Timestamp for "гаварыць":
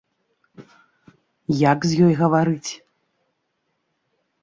2.25-2.69